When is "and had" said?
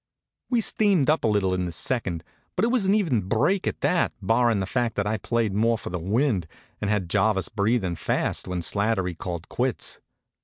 6.81-7.07